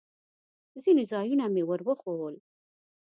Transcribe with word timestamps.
ځینې 0.83 1.03
ځایونه 1.11 1.45
مې 1.53 1.63
ور 1.65 1.81
وښوول. 1.85 2.35